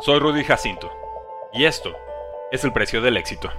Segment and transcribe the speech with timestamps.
[0.00, 0.90] Soy Rudy Jacinto
[1.52, 1.92] y esto
[2.50, 3.50] es el precio del éxito.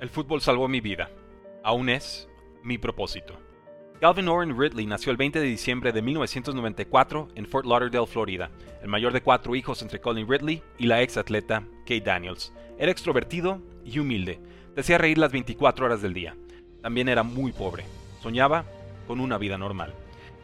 [0.00, 1.10] El fútbol salvó mi vida.
[1.64, 2.28] Aún es
[2.62, 3.34] mi propósito.
[4.00, 8.50] Calvin Oren Ridley nació el 20 de diciembre de 1994 en Fort Lauderdale, Florida,
[8.80, 12.52] el mayor de cuatro hijos entre Colin Ridley y la ex atleta Kate Daniels.
[12.78, 14.40] Era extrovertido y humilde,
[14.76, 16.36] decía reír las 24 horas del día.
[16.80, 17.84] También era muy pobre.
[18.22, 18.64] Soñaba
[19.08, 19.94] con una vida normal.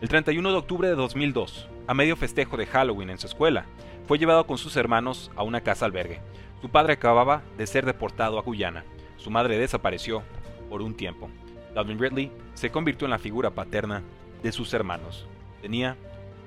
[0.02, 3.64] El 31 de octubre de 2002, a medio festejo de Halloween en su escuela,
[4.06, 6.20] fue llevado con sus hermanos a una casa albergue.
[6.60, 8.84] Su padre acababa de ser deportado a Guyana.
[9.16, 10.22] Su madre desapareció
[10.68, 11.30] por un tiempo.
[11.72, 14.02] Calvin Ridley se convirtió en la figura paterna
[14.42, 15.26] de sus hermanos.
[15.62, 15.96] Tenía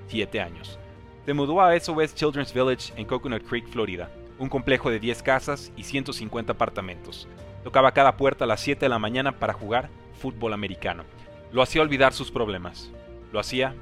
[0.10, 0.78] 7 años.
[1.26, 5.72] Se mudó a SOS Children's Village en Coconut Creek, Florida, un complejo de 10 casas
[5.76, 7.28] y 150 apartamentos.
[7.64, 9.90] Tocaba cada puerta a las 7 de la mañana para jugar
[10.20, 11.04] fútbol americano.
[11.52, 12.92] Lo hacía olvidar sus problemas.
[13.32, 13.76] Lo hacía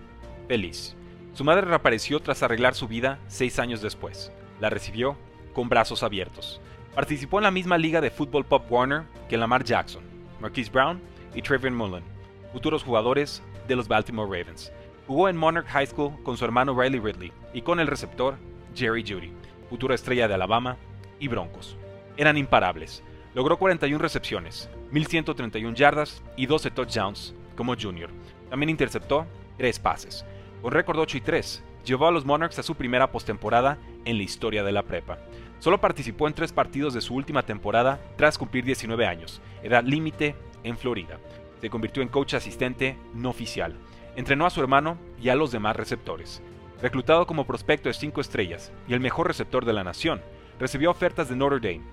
[0.47, 0.95] feliz.
[1.33, 4.31] Su madre reapareció tras arreglar su vida seis años después.
[4.59, 5.17] La recibió
[5.53, 6.59] con brazos abiertos.
[6.95, 10.01] Participó en la misma liga de fútbol Pop Warner que Lamar Jackson,
[10.39, 10.99] Marquise Brown
[11.35, 12.03] y Trevor Mullen,
[12.51, 14.71] futuros jugadores de los Baltimore Ravens.
[15.05, 18.37] Jugó en Monarch High School con su hermano Riley Ridley y con el receptor
[18.73, 19.31] Jerry Judy,
[19.69, 20.77] futura estrella de Alabama
[21.19, 21.77] y Broncos.
[22.17, 23.03] Eran imparables.
[23.35, 28.09] Logró 41 recepciones, 1131 yardas y 12 touchdowns como junior.
[28.49, 29.27] También interceptó
[29.57, 30.25] tres pases.
[30.61, 34.23] Con récord 8 y 3, llevó a los Monarchs a su primera postemporada en la
[34.23, 35.17] historia de la prepa.
[35.59, 40.35] Solo participó en tres partidos de su última temporada tras cumplir 19 años, edad límite
[40.63, 41.19] en Florida.
[41.61, 43.75] Se convirtió en coach asistente no oficial.
[44.15, 46.41] Entrenó a su hermano y a los demás receptores.
[46.81, 50.21] Reclutado como prospecto de 5 estrellas y el mejor receptor de la nación,
[50.59, 51.85] recibió ofertas de Notre Dame,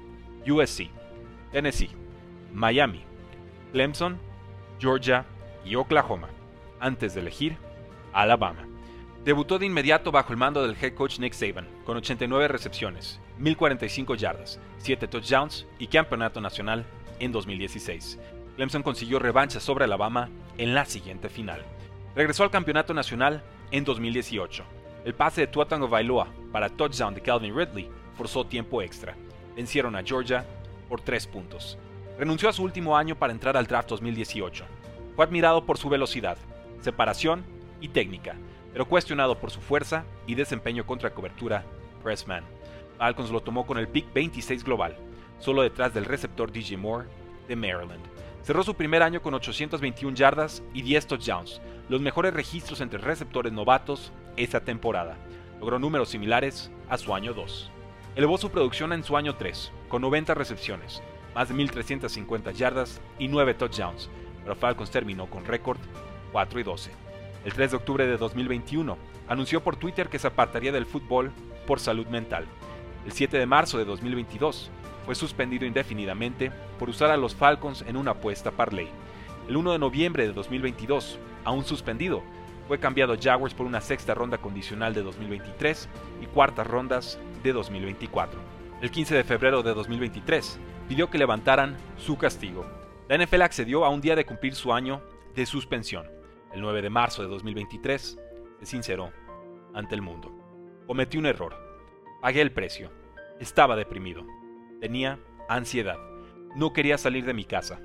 [0.47, 0.91] USC,
[1.53, 1.91] Tennessee,
[2.53, 3.03] Miami,
[3.73, 4.19] Clemson,
[4.79, 5.25] Georgia
[5.65, 6.29] y Oklahoma,
[6.81, 7.57] antes de elegir
[8.13, 8.67] Alabama.
[9.25, 14.15] Debutó de inmediato bajo el mando del head coach Nick Saban, con 89 recepciones, 1045
[14.17, 16.85] yardas, 7 touchdowns y campeonato nacional
[17.21, 18.19] en 2016.
[18.57, 21.63] Clemson consiguió revancha sobre Alabama en la siguiente final.
[22.15, 24.63] Regresó al campeonato nacional en 2018.
[25.05, 29.17] El pase de Tua Tagovailoa para touchdown de Calvin Ridley forzó tiempo extra.
[29.57, 30.45] Vencieron a Georgia
[30.89, 31.79] por 3 puntos.
[32.19, 34.65] Renunció a su último año para entrar al draft 2018.
[35.17, 36.37] Fue admirado por su velocidad,
[36.81, 37.45] separación
[37.81, 38.37] y técnica,
[38.73, 41.65] pero cuestionado por su fuerza y desempeño contra cobertura
[42.03, 42.45] pressman.
[42.99, 44.97] Falcons lo tomó con el pick 26 global,
[45.39, 47.09] solo detrás del receptor DJ Moore
[47.49, 48.03] de Maryland.
[48.43, 53.53] Cerró su primer año con 821 yardas y 10 touchdowns, los mejores registros entre receptores
[53.53, 55.17] novatos esa temporada.
[55.61, 57.71] Logró números similares a su año 2.
[58.17, 61.03] Elevó su producción en su año 3, con 90 recepciones,
[61.35, 64.11] más de 1.350 yardas y 9 touchdowns,
[64.45, 65.79] pero Falcons terminó con récord
[66.33, 66.91] 4 y 12.
[67.45, 68.97] El 3 de octubre de 2021
[69.29, 71.33] anunció por Twitter que se apartaría del fútbol
[71.67, 72.47] por salud mental.
[73.05, 74.71] El 7 de marzo de 2022
[75.05, 78.89] fue suspendido indefinidamente por usar a los Falcons en una apuesta parlay.
[79.49, 82.23] El 1 de noviembre de 2022, aún suspendido,
[82.67, 85.89] fue cambiado a Jaguars por una sexta ronda condicional de 2023
[86.23, 88.41] y cuartas rondas de 2024.
[88.81, 92.65] El 15 de febrero de 2023 pidió que levantaran su castigo.
[93.07, 95.03] La NFL accedió a un día de cumplir su año
[95.35, 96.07] de suspensión.
[96.55, 98.19] El 9 de marzo de 2023
[98.61, 99.13] se sinceró
[99.75, 100.33] ante el mundo.
[100.87, 101.55] Cometí un error.
[102.23, 102.91] Pagué el precio.
[103.41, 104.25] Estaba deprimido.
[104.81, 105.19] Tenía
[105.51, 105.99] ansiedad.
[106.57, 107.79] No quería salir de mi casa.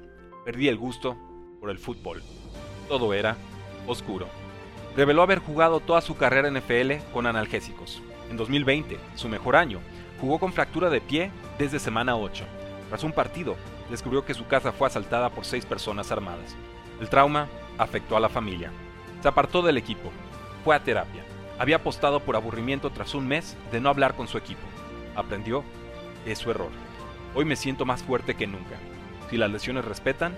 [0.45, 1.17] Perdí el gusto
[1.59, 2.23] por el fútbol.
[2.87, 3.35] Todo era
[3.87, 4.27] oscuro.
[4.95, 8.01] Reveló haber jugado toda su carrera en NFL con analgésicos.
[8.29, 9.81] En 2020, su mejor año,
[10.21, 12.45] jugó con fractura de pie desde semana 8.
[12.87, 13.57] Tras un partido,
[13.89, 16.55] descubrió que su casa fue asaltada por seis personas armadas.
[16.99, 18.71] El trauma afectó a la familia.
[19.21, 20.11] Se apartó del equipo.
[20.63, 21.23] Fue a terapia.
[21.57, 24.61] Había apostado por aburrimiento tras un mes de no hablar con su equipo.
[25.15, 25.63] Aprendió
[26.25, 26.71] de su error.
[27.35, 28.77] Hoy me siento más fuerte que nunca.
[29.29, 30.35] Si las lesiones respetan,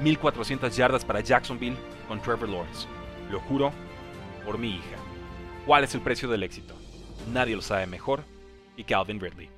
[0.00, 1.76] 1400 yardas para Jacksonville
[2.06, 2.86] con Trevor Lawrence.
[3.30, 3.72] Lo juro
[4.44, 4.96] por mi hija.
[5.66, 6.74] ¿Cuál es el precio del éxito?
[7.32, 8.24] Nadie lo sabe mejor
[8.76, 9.57] y Calvin Ridley.